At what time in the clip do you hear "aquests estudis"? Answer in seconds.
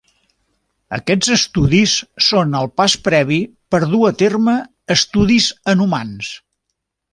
0.95-1.93